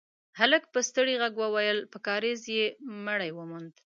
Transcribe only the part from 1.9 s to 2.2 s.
په